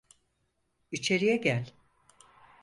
[0.91, 1.73] İçeriye gel.